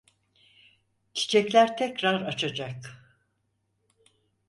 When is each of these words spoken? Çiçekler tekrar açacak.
Çiçekler 1.13 1.75
tekrar 1.77 2.21
açacak. 2.21 3.01